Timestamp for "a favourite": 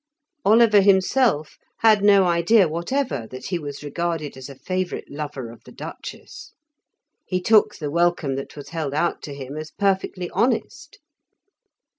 4.49-5.11